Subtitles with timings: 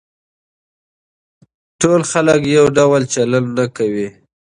[1.81, 3.45] ټول خلک يو ډول نه چلن
[3.77, 4.07] کوي.